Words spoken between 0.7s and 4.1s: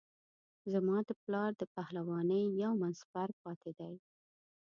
زما د پلار د پهلوانۍ یو من سپر پاته دی.